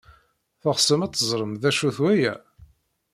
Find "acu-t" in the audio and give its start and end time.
1.69-1.97